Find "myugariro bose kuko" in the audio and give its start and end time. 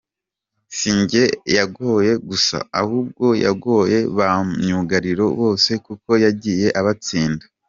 4.61-6.09